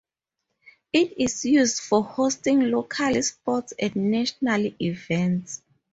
[0.91, 5.61] It is used for hosting local sports and national events.